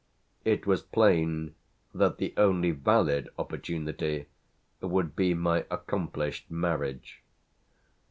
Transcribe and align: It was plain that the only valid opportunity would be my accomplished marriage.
It 0.43 0.65
was 0.65 0.81
plain 0.81 1.53
that 1.93 2.17
the 2.17 2.33
only 2.35 2.71
valid 2.71 3.29
opportunity 3.37 4.25
would 4.81 5.15
be 5.15 5.35
my 5.35 5.63
accomplished 5.69 6.49
marriage. 6.49 7.21